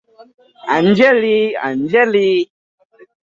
আঞ্জলি- 0.61 1.37
আঞ্জলি। 1.67 2.29